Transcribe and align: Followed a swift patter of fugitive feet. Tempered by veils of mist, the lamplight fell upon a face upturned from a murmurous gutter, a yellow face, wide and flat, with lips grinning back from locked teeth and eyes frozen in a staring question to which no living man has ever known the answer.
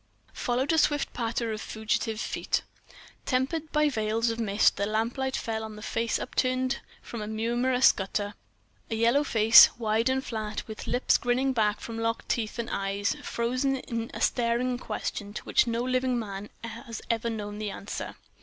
Followed 0.33 0.73
a 0.73 0.79
swift 0.79 1.13
patter 1.13 1.51
of 1.51 1.61
fugitive 1.61 2.19
feet. 2.19 2.63
Tempered 3.25 3.71
by 3.71 3.87
veils 3.87 4.31
of 4.31 4.39
mist, 4.39 4.75
the 4.77 4.87
lamplight 4.87 5.37
fell 5.37 5.61
upon 5.63 5.77
a 5.77 5.83
face 5.83 6.17
upturned 6.17 6.79
from 7.03 7.21
a 7.21 7.27
murmurous 7.27 7.91
gutter, 7.91 8.33
a 8.89 8.95
yellow 8.95 9.23
face, 9.23 9.69
wide 9.77 10.09
and 10.09 10.25
flat, 10.25 10.67
with 10.67 10.87
lips 10.87 11.19
grinning 11.19 11.53
back 11.53 11.79
from 11.79 11.99
locked 11.99 12.29
teeth 12.29 12.57
and 12.57 12.71
eyes 12.71 13.15
frozen 13.21 13.75
in 13.75 14.09
a 14.11 14.21
staring 14.21 14.79
question 14.79 15.35
to 15.35 15.43
which 15.43 15.67
no 15.67 15.83
living 15.83 16.17
man 16.17 16.49
has 16.63 17.03
ever 17.11 17.29
known 17.29 17.59
the 17.59 17.69
answer. 17.69 18.15